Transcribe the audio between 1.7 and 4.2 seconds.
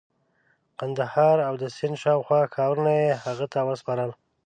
سند شاوخوا ښارونه یې هغه ته وسپارل.